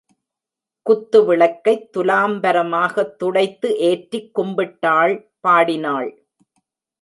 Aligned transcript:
குத்துவிளக்கைத் 0.85 1.89
துலாம்பரமாகத் 1.97 3.15
துடைத்து 3.15 3.77
ஏற்றிக் 3.77 4.39
கும்பிட்டாள் 4.39 5.29
பாடினாள். 5.39 6.25